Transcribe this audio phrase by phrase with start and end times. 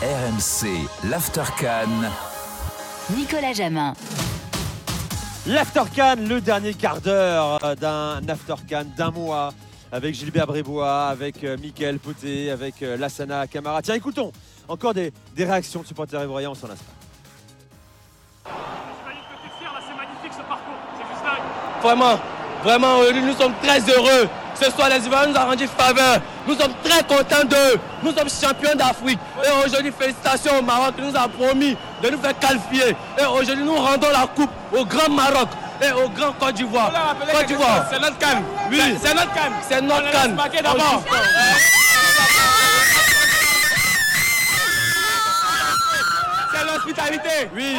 [0.00, 2.08] RMC, l'After Cannes.
[3.16, 3.94] Nicolas Jamin.
[5.44, 9.52] L'After Cannes, le dernier quart d'heure euh, d'un After Cannes d'un mois
[9.90, 13.82] avec Gilbert Brébois, avec euh, Mickaël Poté, avec euh, Lassana Camara.
[13.82, 14.30] Tiens, écoutons
[14.68, 16.92] encore des, des réactions de supporters ivoiriens, on s'en instant.
[21.82, 22.20] Vraiment,
[22.62, 24.28] vraiment, nous sommes très heureux.
[24.60, 26.20] Ce soir, les Ivoiriens nous ont rendu faveur.
[26.46, 27.78] Nous sommes très contents d'eux.
[28.02, 29.18] Nous sommes champions d'Afrique.
[29.44, 32.96] Et aujourd'hui, félicitations au Maroc qui nous a promis de nous faire qualifier.
[33.20, 35.48] Et aujourd'hui, nous rendons la coupe au Grand Maroc
[35.80, 36.90] et au Grand Côte d'Ivoire.
[37.32, 37.86] Côte d'Ivoire.
[37.90, 38.42] C'est notre canne.
[38.70, 38.80] Oui.
[39.00, 39.52] C'est notre canne.
[39.68, 40.36] C'est notre canne.
[40.36, 41.02] d'abord.
[46.52, 47.50] C'est l'hospitalité.
[47.54, 47.76] Oui.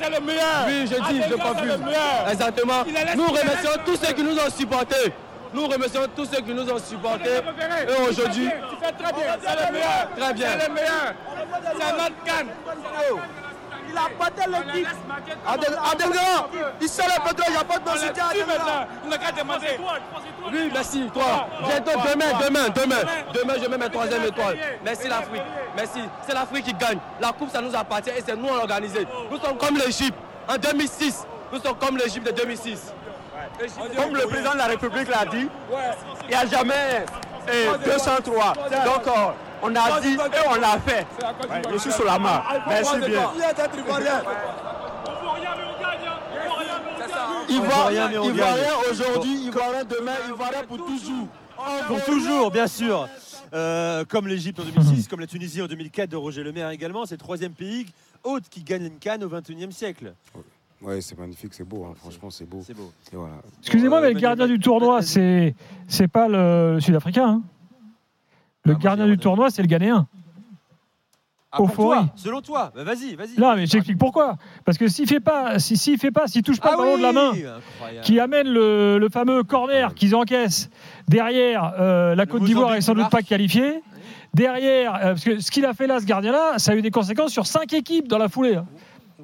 [0.00, 0.44] C'est le meilleur.
[0.68, 2.28] Oui, je dis, je Atengra, meilleur.
[2.30, 2.84] Exactement.
[3.16, 5.12] Nous remercions tous ceux qui nous ont supportés.
[5.52, 7.38] Nous remercions tous ceux qui nous ont supportés.
[7.88, 9.36] Et aujourd'hui, Tu fais très bien.
[9.42, 10.08] C'est le meilleur.
[10.16, 10.48] Très bien.
[10.58, 11.14] C'est le meilleur.
[11.78, 12.48] C'est notre canne.
[13.90, 14.88] Il a battu l'équipe.
[15.46, 16.48] Adenga,
[16.80, 18.86] il sait le pétrole, il n'y a pas de à maintenant.
[19.04, 19.78] Il n'a qu'à demander.
[20.52, 21.48] Oui, merci, toi.
[21.66, 23.02] Bientôt, demain, demain, demain.
[23.34, 24.58] Demain, je mets ma troisième étoile.
[24.84, 25.42] Merci l'Afrique.
[25.76, 26.00] Merci.
[26.26, 26.98] C'est l'Afrique qui gagne.
[27.20, 29.06] La coupe, ça nous appartient et c'est nous à l'organiser.
[29.30, 31.26] Nous sommes comme l'Égypte en 2006.
[31.52, 32.92] Nous sommes comme l'Égypte de 2006.
[33.96, 35.48] Comme le président de la République l'a dit,
[36.22, 37.04] il n'y a jamais
[37.48, 38.52] eh, 203.
[38.54, 39.10] Donc euh,
[39.62, 41.06] on a dit et on l'a fait.
[41.48, 42.42] Ouais, je suis sur la main.
[42.68, 43.30] Merci bien.
[47.48, 48.10] Ivoirien.
[48.22, 51.28] Ivoirien aujourd'hui, Ivoirien demain, Ivoirien pour toujours.
[51.86, 53.08] Pour toujours, bien sûr.
[53.52, 57.16] Euh, comme l'Égypte en 2006, comme la Tunisie en 2004 de Roger Lemaire également, c'est
[57.16, 57.86] le troisième pays
[58.22, 60.14] hôte qui gagne une canne au 21e siècle.
[60.82, 61.94] Ouais, c'est magnifique, c'est beau, hein.
[61.96, 62.62] franchement, c'est beau.
[63.12, 63.34] Voilà.
[63.60, 65.54] Excusez-moi, Euh, mais le gardien du tournoi, c'est
[65.86, 67.28] c'est pas le Sud-Africain.
[67.28, 67.42] hein.
[68.64, 70.06] Le Ah, gardien du tournoi, c'est le Ghanéen.
[71.52, 73.36] Ah, toi, selon toi, Bah, vas-y, vas-y.
[73.36, 74.36] Non, mais j'explique pourquoi.
[74.64, 76.96] Parce que s'il fait pas, si s'il fait pas, s'il touche pas Ah le ballon
[76.96, 78.04] de la main, incroyable.
[78.04, 80.70] qui amène le, le fameux corner qu'ils encaissent
[81.08, 83.82] derrière, euh, la Le Côte d'Ivoire est sans doute pas qualifiée.
[84.32, 86.92] Derrière, euh, parce que ce qu'il a fait là, ce gardien-là, ça a eu des
[86.92, 88.54] conséquences sur cinq équipes dans la foulée.
[88.54, 88.66] hein.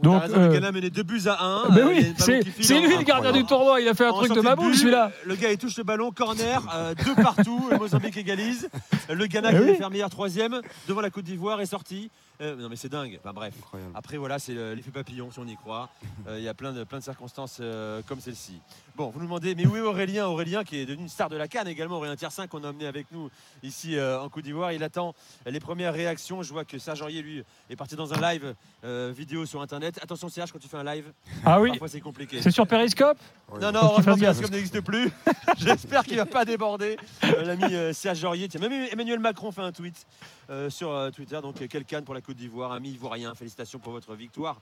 [0.03, 1.69] Donc, euh, le Ghana menait 2 buts à 1.
[1.75, 3.81] mais oui, c'est lui le gardien du tournoi.
[3.81, 5.11] Il a fait un truc de maboule, celui-là.
[5.25, 7.69] Le gars, il touche le ballon, corner, euh, deux partout.
[7.71, 8.69] le Mozambique égalise.
[9.11, 9.69] Le Ghana, Eh qui oui.
[9.69, 12.11] allait faire meilleur troisième, devant la Côte d'Ivoire, est sorti.
[12.41, 13.19] Euh, non, mais c'est dingue.
[13.23, 13.55] Enfin, bref.
[13.59, 13.93] Incroyable.
[13.95, 15.89] Après, voilà, c'est le- l'effet papillon, si on y croit.
[16.29, 18.61] Euh, Il y a plein de, plein de circonstances euh, comme celle-ci.
[18.95, 20.27] Bon, vous nous demandez, mais où est Aurélien?
[20.27, 22.87] Aurélien, qui est devenu une star de la Cannes également, Aurélien Tiersin, qu'on a emmené
[22.87, 23.31] avec nous
[23.63, 24.73] ici euh, en Côte d'Ivoire.
[24.73, 25.15] Il attend
[25.47, 26.43] les premières réactions.
[26.43, 28.55] Je vois que Serge Aurier, lui, est parti dans un live
[28.85, 29.99] euh, vidéo sur Internet.
[30.03, 31.13] Attention, Serge, quand tu fais un live,
[31.45, 32.41] Ah oui, parfois c'est compliqué.
[32.43, 33.19] c'est sur Periscope?
[33.51, 33.61] Ouais.
[33.61, 34.17] Non, non, heureusement.
[34.17, 35.11] Periscope n'existe plus.
[35.59, 36.97] J'espère qu'il va pas déborder.
[37.25, 38.49] Euh, L'ami euh, Serge Aurier.
[38.49, 40.07] Tiens, même Emmanuel Macron fait un tweet
[40.51, 41.39] euh, sur euh, Twitter.
[41.43, 43.34] Donc, euh, quel canne pour la Côte d'Ivoire, ami ivoirien.
[43.34, 44.59] Félicitations pour votre victoire.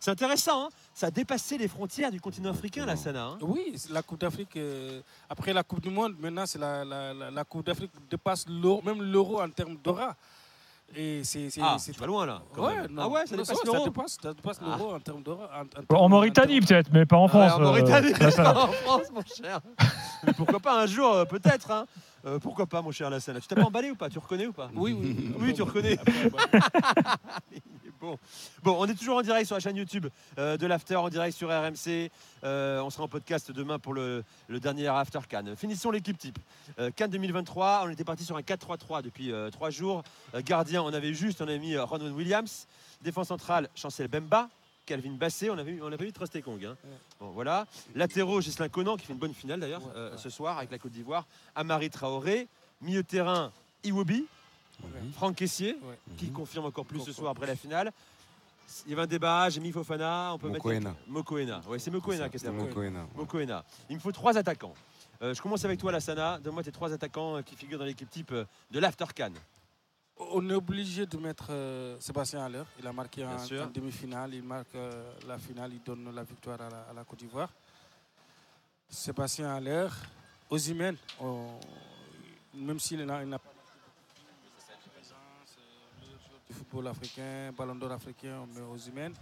[0.00, 3.24] C'est intéressant, hein ça a dépassé les frontières du continent africain, la Sana.
[3.24, 3.38] hein.
[3.40, 7.12] Oui, c'est la Coupe d'Afrique, euh, après la Coupe du Monde, maintenant, c'est la, la,
[7.12, 10.14] la, la Coupe d'Afrique dépasse l'euro, même l'euro en termes d'aura.
[10.96, 12.42] Et c'est, c'est, Ah, vas loin là.
[12.56, 13.84] Ouais, ah ouais, ça Non, dépasse ça l'euro.
[13.84, 15.50] dépasse, ça dépasse l'euro en termes d'aura.
[15.52, 17.52] en- en termes- En Mauritanie termes- peut-être, mais pas en Ah ouais, France.
[17.52, 19.60] en euh, Mauritanie, pas en France, mon cher.
[20.26, 21.70] Mais pourquoi pas un jour, euh, peut-être.
[21.70, 21.86] hein.
[22.26, 24.08] Euh, pourquoi pas, mon cher Lassana Tu t'as pas emballé ou pas?
[24.10, 24.70] Tu reconnais ou pas?
[24.74, 25.32] Oui, oui.
[25.38, 25.54] oui.
[25.54, 25.98] Tu reconnais.
[28.00, 28.16] Bon.
[28.62, 30.06] bon, on est toujours en direct sur la chaîne YouTube
[30.38, 32.10] euh, de l'After, en direct sur RMC.
[32.44, 35.56] Euh, on sera en podcast demain pour le, le dernier After Cannes.
[35.56, 36.38] Finissons l'équipe type.
[36.78, 40.04] Euh, Cannes 2023, on était parti sur un 4-3-3 depuis euh, trois jours.
[40.44, 42.68] Gardien, on avait juste, on avait mis Ronald Williams.
[43.02, 44.48] Défense centrale, Chancel Bemba.
[44.88, 46.64] Calvin Bassé, on avait, on avait mis Trostekong.
[46.64, 46.76] Hein.
[47.20, 47.66] Bon, voilà.
[47.94, 50.16] Latéraux, Gislain Conan, qui fait une bonne finale d'ailleurs Ouais, euh, ouais.
[50.18, 51.26] ce soir avec la Côte d'Ivoire.
[51.54, 52.48] Amari Traoré.
[52.80, 53.52] Milieu de terrain,
[53.84, 54.24] Iwobi.
[55.14, 55.98] Franck Caissier Ouais.
[56.16, 57.92] qui confirme encore plus ce soir après la finale.
[58.86, 60.90] Il y avait un débat, j'ai mis Fofana, on peut Mokoena.
[60.90, 61.60] mettre Mokoena.
[61.68, 62.48] Ouais, c'est Mokoena qui est.
[62.50, 63.06] Mokoena.
[63.16, 63.64] Mokoena.
[63.90, 64.74] Il me faut trois attaquants.
[65.22, 66.38] Euh, je commence avec toi, Lassana.
[66.38, 69.34] Donne-moi tes trois attaquants euh, qui figurent dans l'équipe type de l'After Cannes.
[70.20, 72.64] On est obligé de mettre euh, Sébastien Haller.
[72.78, 73.36] Il a marqué en,
[73.72, 74.34] demi-finale.
[74.34, 75.72] Il marque euh, la finale.
[75.72, 77.52] Il donne la victoire à la, à la Côte d'Ivoire.
[78.88, 79.88] Sébastien Haller.
[80.50, 81.58] Osimhen, on-
[82.54, 84.20] même s'il n'a il n'a pas marqué
[86.02, 86.14] euh,
[86.48, 89.12] du football africain, ballon d'or africain, on met Osimhen.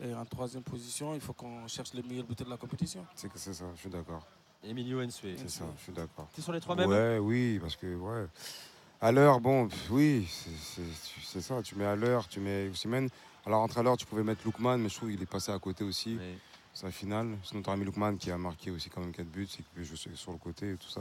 [0.00, 3.06] Et en troisième position, il faut qu'on cherche le meilleur buteur de la compétition.
[3.14, 4.26] C'est que c'est ça, je suis d'accord.
[4.64, 5.36] Emilio Ensue.
[5.38, 6.28] C'est ça, je suis d'accord.
[6.34, 8.26] Tu es sur les trois mêmes Ouais, oui, parce que, ouais.
[9.00, 11.62] À l'heure, bon, pff, oui, c'est- ça.
[11.62, 13.08] Tu mets à l'heure, tu mets Osimhen.
[13.46, 15.58] Alors, entre à l'heure, tu pouvais mettre Lookman, mais je trouve qu'il est passé à
[15.58, 16.16] côté aussi.
[16.16, 16.38] Ouais.
[16.74, 17.26] sa finale.
[17.42, 19.96] Sinon, tu mis Lookman qui a marqué aussi quand même 4 buts, c'est que je
[19.96, 21.00] suis sur le côté et tout ça.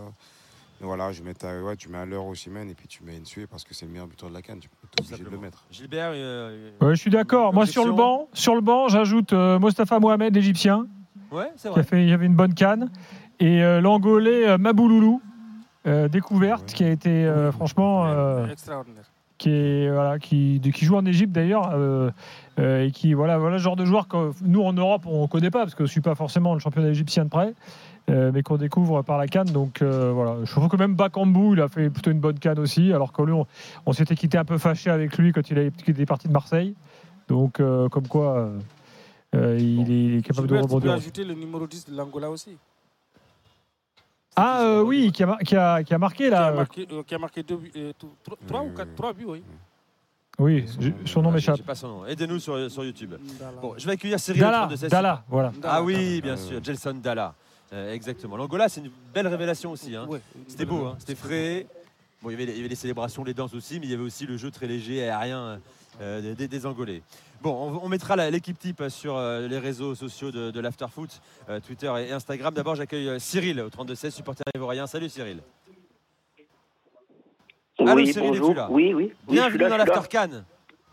[0.81, 3.19] Et voilà, je mets ta- ouais, tu mets à l'heure Osimhen et puis tu mets
[3.19, 4.59] Nsue parce que c'est le meilleur buteur de la canne.
[4.59, 5.65] Tu es obligé de le mettre.
[5.69, 7.53] Gilbert, euh, Ouais, je suis d'accord.
[7.53, 10.87] Moi, sur le banc, sur le banc, j'ajoute euh, Mostafa Mohamed, l'Égyptien,
[11.31, 11.81] ouais, c'est qui vrai.
[11.81, 12.89] a fait, il y avait une bonne canne,
[13.39, 15.21] et euh, l'Angolais euh, Mabouloulou,
[15.87, 19.03] euh, découverte, qui a été euh, franchement, euh, Extraordinaire.
[19.37, 22.11] qui est voilà, qui, qui joue en Égypte d'ailleurs, euh,
[22.59, 25.51] euh, et qui voilà, voilà le genre de joueur que nous en Europe on connaît
[25.51, 27.53] pas parce que je suis pas forcément le championnat égyptien de près.
[28.09, 29.47] euh, mais qu'on découvre par la canne.
[29.51, 32.57] Donc euh, voilà, je trouve que même Bakambu, il a fait plutôt une bonne canne
[32.57, 33.45] aussi, alors que lui, on,
[33.85, 36.73] on s'était quitté un peu fâché avec lui quand il, a, était parti de Marseille.
[37.27, 38.59] Donc euh, comme quoi, euh,
[39.35, 40.93] euh, il, est, il est capable de Gilbert, tu peux rebondir.
[40.93, 42.57] ajouter le numéro 10 de l'Angola aussi.
[44.39, 46.45] Ah euh, oui, qui a, qui, a, qui a marqué Qui là.
[46.47, 48.11] a marqué, euh, qui a marqué deux, buts, euh, tout-
[48.47, 49.43] trois, ou quatre, trois buts, oui.
[50.39, 51.61] Oui, Son nom, son nom Ah, m'échappe.
[51.63, 52.05] Pas son nom.
[52.05, 53.15] Aidez-nous sur, sur YouTube.
[53.39, 53.51] Dalla.
[53.59, 54.39] Bon, je vais accueillir Cyril.
[54.41, 54.89] Dalla, 32-16.
[54.89, 55.51] Dalla, voilà.
[55.63, 56.47] Ah oui, bien Dalla.
[56.47, 57.33] sûr, Gelson Dalla.
[57.73, 58.37] Euh, exactement.
[58.37, 59.95] L'Angola, c'est une belle révélation aussi.
[59.95, 60.05] hein.
[60.07, 60.21] Ouais.
[60.47, 61.65] C'était beau, hein, c'était frais.
[62.21, 63.95] Bon, il y, avait, il y avait les célébrations, les danses aussi, mais il y
[63.95, 65.59] avait aussi le jeu très léger, aérien
[66.01, 67.01] euh, des, des Angolais.
[67.41, 71.59] Bon, on, on mettra l'équipe type sur euh, les réseaux sociaux de, de l'Afterfoot, euh,
[71.59, 72.53] Twitter et Instagram.
[72.53, 74.87] D'abord, j'accueille euh, Cyril au 32-16, supporter ivoirien.
[74.87, 75.39] Salut Cyril.
[77.79, 78.55] Allô, oui, Cyril, es-tu bonjour.
[78.55, 79.03] là Oui, oui.
[79.03, 80.29] oui, je suis Bienvenue là, dans l'Aftercan.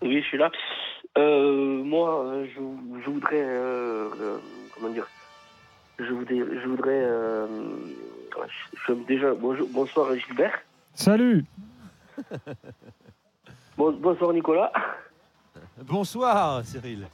[0.02, 0.50] Oui, je suis là.
[1.16, 2.60] Euh, moi, je,
[3.04, 3.42] je voudrais.
[3.42, 4.38] euh, euh,
[4.74, 5.06] comment dire
[5.98, 6.36] Je voudrais.
[6.36, 7.46] Je voudrais euh,
[8.36, 10.58] je- je- déjà, bonjour, bonsoir Gilbert.
[10.92, 11.44] Salut.
[13.78, 14.72] Bon- bonsoir Nicolas.
[15.82, 17.06] Bonsoir Cyril.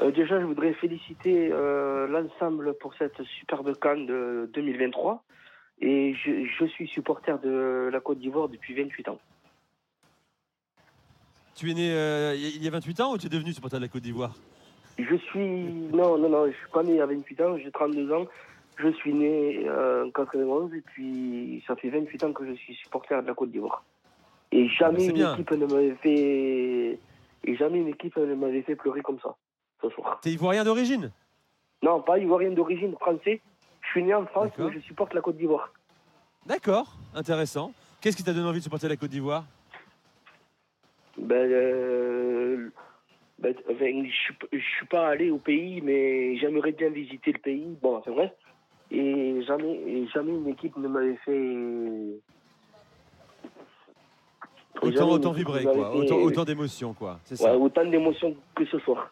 [0.00, 5.22] Euh, déjà, je voudrais féliciter euh, l'ensemble pour cette superbe Cannes de 2023.
[5.80, 9.18] Et je, je suis supporter de la Côte d'Ivoire depuis 28 ans.
[11.54, 13.82] Tu es né euh, il y a 28 ans ou tu es devenu supporter de
[13.82, 14.34] la Côte d'Ivoire?
[14.98, 15.64] Je suis.
[15.92, 18.26] Non, non, non, je suis pas né à 28 ans, j'ai 32 ans.
[18.76, 23.20] Je suis né en 91 et puis ça fait 28 ans que je suis supporter
[23.22, 23.84] de la Côte d'Ivoire.
[24.50, 25.34] Et jamais c'est une bien.
[25.34, 26.98] équipe ne m'avait fait.
[27.44, 29.34] Et jamais une équipe ne m'avait fait pleurer comme ça,
[29.80, 30.20] ce soir.
[30.22, 31.10] T'es ivoirien d'origine?
[31.82, 33.40] Non, pas ivoirien d'origine, français.
[33.80, 35.72] Je suis né en France, mais je supporte la Côte d'Ivoire.
[36.46, 37.72] D'accord, intéressant.
[38.00, 39.44] Qu'est-ce qui t'a donné envie de supporter la Côte d'Ivoire?
[41.18, 42.70] Ben, euh,
[43.38, 47.76] ben, je je suis pas allé au pays, mais j'aimerais bien visiter le pays.
[47.82, 48.34] Bon, c'est vrai.
[48.90, 52.20] Et jamais, et jamais une équipe ne m'avait fait.
[54.82, 55.94] Autant, autant vibrer, quoi.
[55.94, 57.18] Autant, autant d'émotions, quoi.
[57.24, 57.56] C'est Ouais, ça.
[57.56, 59.10] autant d'émotions que ce soir.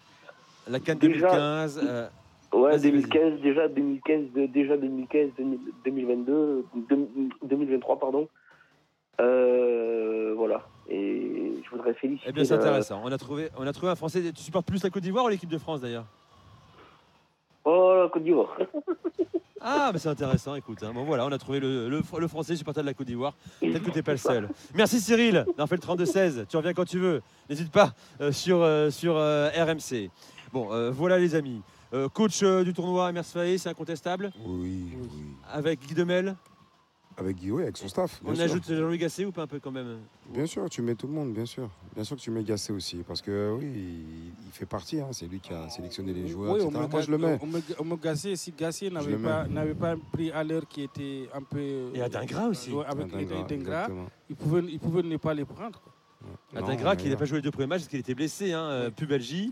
[0.69, 1.81] La Cannes Déjà- 2015.
[1.83, 2.09] euh,
[2.53, 7.09] Ouais, Vas-y, 2015, déjà 2015, de- déjà 2015, 2000 2022, deux-
[7.45, 8.29] 2023, pardon.
[9.21, 10.67] Euh, voilà.
[10.89, 12.29] Et je voudrais féliciter.
[12.29, 13.01] eh bien, c'est la- intéressant.
[13.05, 14.33] On a, trouvé, on a trouvé un Français.
[14.33, 16.07] Tu supportes plus la Côte d'Ivoire ou l'équipe de France, d'ailleurs?
[17.65, 18.57] Oh, la Côte d'Ivoire.
[19.61, 20.83] Ah, mais c'est intéressant, écoute.
[20.83, 20.93] hein.
[20.95, 23.35] Bon, voilà, on a trouvé le, le, le Français supporter de la Côte d'Ivoire.
[23.61, 24.49] Peut-être que t'es pas le seul.
[24.75, 26.47] Merci Cyril, d'en fait le 32-16.
[26.47, 27.21] Tu reviens quand tu veux.
[27.49, 30.11] N'hésite pas euh, sur, euh, sur euh, RMC.
[30.53, 31.63] Bon, voilà les amis.
[32.15, 34.31] Coach du tournoi, Emers Faé, c'est incontestable.
[34.45, 35.09] Oui, oui.
[35.53, 36.37] Avec Guy Demel.
[37.21, 38.19] Avec oui, avec son staff.
[38.25, 38.45] On sûr.
[38.45, 39.99] ajoute Jean-Louis Gasset ou pas un peu quand même
[40.33, 41.69] Bien sûr, tu mets tout le monde, bien sûr.
[41.95, 45.01] Bien sûr que tu mets Gassé aussi, parce que oui, il, il fait partie.
[45.01, 46.75] hein, C'est lui qui a sélectionné les joueurs, Oui, etc.
[46.75, 47.39] on me, Moi, je le mets.
[47.43, 50.83] on me- on me gassait si Gassier n'avait pas, n'avait pas pris à l'heure qui
[50.83, 51.91] était un peu.
[51.95, 52.73] Et Adingra aussi.
[52.73, 53.89] Ouais, avec Adingra,
[54.31, 55.81] il pouvait, il pouvait ne pas les prendre.
[56.57, 58.91] Adingra qui n'a pas joué les deux premiers matchs parce qu'il était blessé, hein, euh.
[58.99, 59.51] Ouais.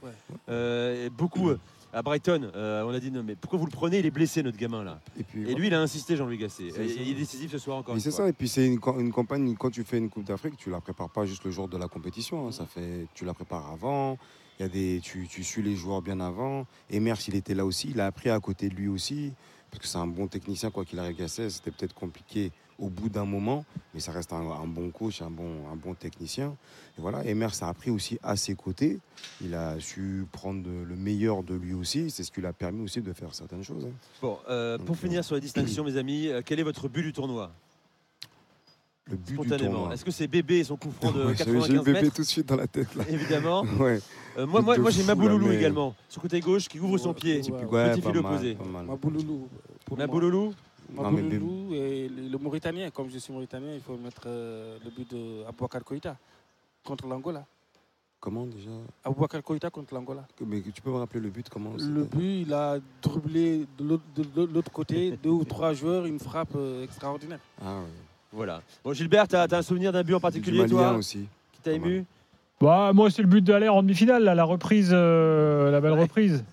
[0.48, 1.58] Euh, et beaucoup euh,
[1.92, 3.98] à Brighton, euh, on a dit non mais pourquoi vous le prenez?
[4.00, 5.00] Il est blessé notre gamin là.
[5.18, 6.64] Et puis, Et lui il a insisté Jean-Louis Gasset.
[6.64, 7.94] Et il est décisif ce soir encore.
[7.94, 10.24] Mais c'est ça, et puis c'est une, cam- une campagne, quand tu fais une Coupe
[10.24, 13.24] d'Afrique, tu la prépares pas juste le jour de la compétition, hein, ça fait, tu
[13.24, 14.18] la prépares avant,
[14.58, 17.64] il y a des, tu, tu suis les joueurs bien avant, Emers il était là
[17.64, 19.32] aussi, il a appris à côté de lui aussi,
[19.70, 23.08] parce que c'est un bon technicien, quoi qu'il arrive Gasset, c'était peut-être compliqué au bout
[23.08, 26.54] d'un moment, mais ça reste un, un bon coach, un bon, un bon technicien.
[26.96, 29.00] Et voilà, Emers a appris aussi à ses côtés,
[29.40, 32.82] il a su prendre le meilleur de lui aussi, c'est ce qui lui a permis
[32.84, 33.84] aussi de faire certaines choses.
[33.86, 33.92] hein.
[34.22, 37.02] Bon, euh, pour Donc, finir sur la distinction, mes amis, euh, quel est votre but
[37.02, 37.50] du tournoi?
[39.06, 39.72] Le but du Spontanément.
[39.74, 39.94] tournoi.
[39.94, 42.02] Est-ce que c'est bébé et son coup franc de Ouais, j'ai- j'ai 95 le bébé
[42.02, 43.04] mètres tout de suite dans la tête là.
[43.08, 43.64] Évidemment.
[43.80, 44.00] Ouais.
[44.36, 47.40] Euh, moi, moi, moi j'ai Mabouloulou également, sur le côté gauche, qui ouvre son pied.
[47.70, 48.56] Ouais, Petit fil opposé.
[48.86, 49.48] Mabouloulou.
[49.96, 50.54] Mabouloulou
[50.90, 55.84] Et le, Mauritanien, comme je suis Mauritanien, il faut mettre euh, le but de Abouakar
[55.84, 56.16] Koïta
[56.84, 57.44] contre l'Angola.
[58.20, 58.70] Comment déjà?
[59.04, 60.26] Abouakar Koïta contre l'Angola.
[60.44, 64.02] Mais tu peux me rappeler le but comment Le but, il a dribblé de l'autre-
[64.16, 67.40] de de côté, deux ou trois joueurs, une frappe euh, extraordinaire.
[67.62, 67.84] Ah ouais.
[68.32, 68.62] Voilà.
[68.84, 71.26] Bon, Gilbert, tu as, un souvenir d'un but en Du particulier, Malien toi, aussi.
[71.52, 72.04] qui t'a ému?
[72.60, 76.02] Bah, moi, c'est le but d'aller en demi-finale, là, la reprise, euh, la belle Ouais.
[76.02, 76.44] reprise.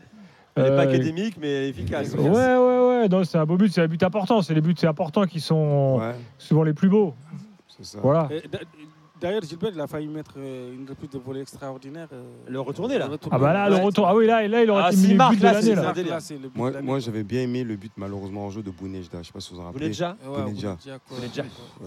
[0.55, 2.13] Elle n'est pas académique, mais efficace.
[2.13, 2.74] Ouais, ouais, ouais.
[3.05, 4.41] Ouais, non, c'est un beau but, c'est un but important.
[4.41, 7.13] C'est les buts c'est important qui sont Ouais, souvent les plus beaux.
[7.67, 7.99] c'est ça.
[8.01, 8.29] Voilà.
[9.21, 12.09] D'ailleurs, Gilbert, il a failli mettre euh, une reprise de volée extraordinaire.
[12.11, 13.07] euh, Le retourné, là.
[13.31, 14.05] Ah bah là, le retour.
[14.07, 15.73] Ah oui, là, là il aurait Ah, été mis le but de l'année.
[15.75, 15.81] là.
[15.93, 16.19] Là,
[16.53, 16.85] Moi, de l'année.
[16.85, 19.19] moi j'avais bien aimé le but malheureusement en jeu de Bounejda.
[19.21, 19.85] Je sais pas si vous en rappelez.
[19.85, 20.17] Bounedjah.
[20.27, 21.27] Ouais,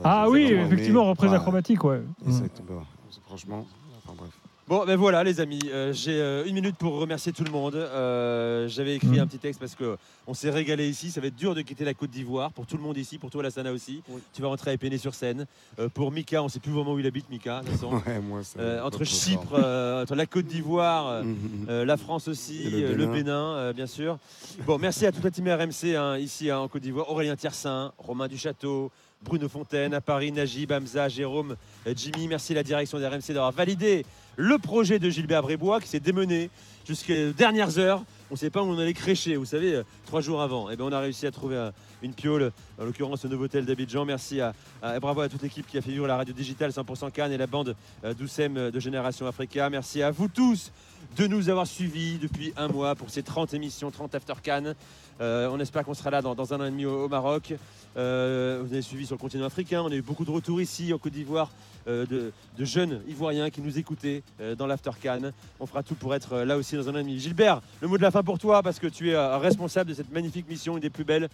[0.02, 2.00] Ah oui, effectivement, reprise Ouais, acrobatique, ouais.
[2.26, 2.82] Exactement.
[3.10, 3.66] C'est- Franchement,
[3.98, 4.30] enfin bref.
[4.68, 5.60] Bon, ben voilà, les amis.
[5.72, 7.74] euh, J'ai euh, une minute pour remercier tout le monde.
[7.74, 9.20] Euh, J'avais écrit Mm.
[9.20, 9.96] un petit texte parce que
[10.26, 11.10] on s'est régalé ici.
[11.10, 13.30] Ça va être dur de quitter la Côte d'Ivoire pour tout le monde ici, pour
[13.30, 14.02] toi, Lassana aussi.
[14.10, 14.20] Oui.
[14.34, 15.46] Tu vas rentrer à Épinay sur scène.
[15.78, 17.60] Euh, pour Mika, on sait plus vraiment où il habite, Mika.
[17.60, 17.94] de toute façon.
[18.06, 18.40] Ouais, moi,
[18.84, 21.22] entre Chypre, entre la Côte d'Ivoire.
[21.68, 23.72] Euh, la France aussi, Et le le Bénin.
[23.72, 24.18] Bien sûr.
[24.66, 27.10] Bon, merci à toute la team RMC hein, ici hein, en Côte d'Ivoire.
[27.10, 28.90] Aurélien Tiersin, Romain Duchâteau,
[29.22, 31.56] Bruno Fontaine à Paris, Najib, Hamza, Jérôme,
[31.96, 32.28] Jimmy.
[32.28, 34.04] Merci à la direction des RMC d'avoir validé
[34.38, 36.48] le projet de Gilbert Brébois qui s'est démené
[36.86, 38.04] jusqu'aux dernières heures.
[38.30, 40.70] On ne savait pas où on allait crécher, vous savez, euh, trois jours avant.
[40.70, 41.70] Et bien, on a réussi à trouver euh,
[42.02, 44.04] une piole, en l'occurrence au Novotel d'Abidjan.
[44.04, 44.54] Merci à,
[44.94, 47.36] et bravo à toute l'équipe qui a fait vivre la radio digitale 100% Cannes et
[47.36, 49.68] la bande euh, Doucem de Génération Africa.
[49.70, 50.70] Merci à vous tous
[51.16, 54.74] de nous avoir suivis depuis un mois pour ces 30 émissions, 30 After Cannes.
[55.20, 57.54] Euh, on espère qu'on sera là dans, un an et demi au, Maroc.
[57.96, 59.82] Euh, vous avez suivi sur le continent africain.
[59.82, 61.50] On a eu beaucoup de retours ici en Côte d'Ivoire
[61.88, 64.22] euh, de, jeunes Ivoiriens qui nous écoutaient
[64.56, 65.32] dans l'After Cannes.
[65.58, 67.18] On fera tout pour être là aussi dans un an et demi.
[67.18, 70.12] Gilbert, le mot de la fin pour toi parce que tu es responsable de cette
[70.12, 71.28] magnifique mission, une des plus belles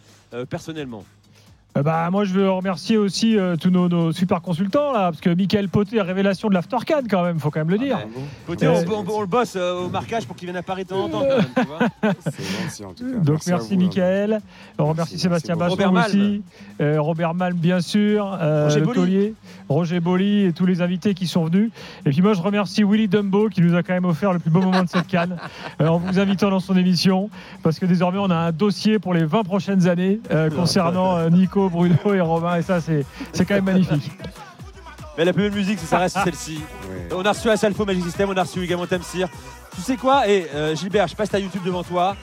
[0.48, 1.04] personnellement.
[1.76, 5.20] Euh, bah, moi, je veux remercier aussi euh, tous nos, nos super consultants, là, parce
[5.20, 7.98] que Michael Poté, révélation de l'Aftercan, quand même, faut quand même le dire.
[8.46, 8.84] Côté, Ouais.
[8.88, 11.04] on, on- on le bosse euh, au marquage pour qu'il vienne à Paris de temps
[11.04, 11.20] en temps.
[11.22, 12.12] Quand même, tu vois.
[12.30, 13.18] C'est gentil en tout cas.
[13.24, 13.84] Donc merci, vous, hein.
[13.86, 14.40] Michael.
[14.78, 16.42] On remercie Merci, Sébastien merci Basson aussi,
[16.80, 18.94] euh, Robert Malm bien sûr, euh, Roger le Bolli.
[19.00, 19.34] taulier,
[19.68, 21.70] Roger Bolli et tous les invités qui sont venus.
[22.06, 24.50] Et puis moi je remercie Willy Dumbo qui nous a quand même offert le plus
[24.50, 25.36] beau moment de cette canne
[25.80, 27.30] euh, en vous invitant dans son émission
[27.62, 31.30] parce que désormais on a un dossier pour les 20 prochaines années euh, concernant euh,
[31.68, 34.12] Bruno et Romain et ça c'est c'est quand même magnifique.
[35.16, 36.60] Mais la plus belle musique, c'est ça reste celle-ci.
[36.90, 37.08] Ouais.
[37.14, 39.28] On a reçu Asalfo Magic System, on a reçu également Tamsir.
[39.76, 42.16] Tu sais quoi Et euh, Gilbert, je sais pas si t'as YouTube devant toi,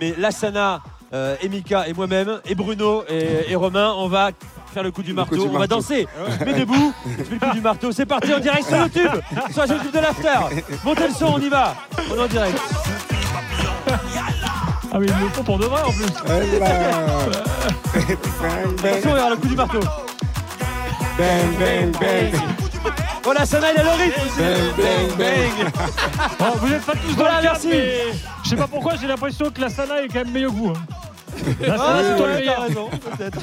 [0.00, 0.80] mais Lassana,
[1.12, 4.30] euh, et Mika et moi-même, et Bruno et, et Romain, on va
[4.72, 5.36] faire le coup du Le marteau.
[5.36, 6.08] coup du on va danser.
[6.40, 7.92] Je mets debout, je fais le coup du marteau.
[7.92, 9.10] C'est parti en direct sur YouTube,
[9.52, 10.62] sur YouTube de l'After.
[10.84, 11.74] Montez le son, on y va.
[12.10, 12.58] On est en direct.
[14.94, 16.04] Ah mais ils le font pour de vrai en plus.
[16.26, 16.68] Eh bang,
[18.84, 19.80] Attention, regarde le coup du marteau.
[21.18, 22.40] bang, bang, bang.
[23.24, 24.22] Oh Lassana, il a le rythme.
[24.36, 25.72] Bang, bang, bang.
[26.38, 27.68] Bon, vous êtes pas tous dans cadre, merci.
[27.68, 27.98] mais
[28.44, 30.72] je sais pas pourquoi j'ai l'impression que la Sana est quand même meilleur goût.
[30.76, 30.80] hein.
[31.68, 32.54] Ah, Sana c'est toi le ouais, meilleur.
[32.56, 33.38] t'as raison, peut-être.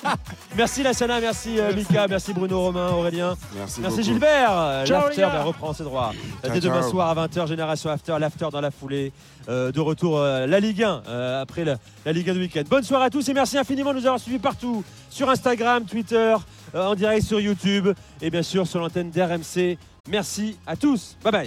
[0.56, 3.36] merci Lassana, merci euh, Mika, merci Bruno, Romain, Aurélien.
[3.56, 4.02] Merci, Merci beaucoup.
[4.10, 4.82] Gilbert.
[4.86, 5.28] Ciao, L'after les gars.
[5.30, 6.12] ben, reprend ses droits.
[6.42, 6.90] Ciao, Dès demain ciao.
[6.90, 9.12] soir à 20h, Génération After, l'After dans la foulée.
[9.48, 12.62] Euh, de retour euh, la Ligue 1 euh, après la, la Ligue 1 du week-end.
[12.68, 16.36] Bonne soirée à tous et merci infiniment de nous avoir suivis partout sur Instagram, Twitter,
[16.74, 17.88] euh, en direct sur YouTube
[18.20, 19.76] et bien sûr sur l'antenne d'RMC.
[20.08, 21.16] Merci à tous.
[21.24, 21.38] Bye bye.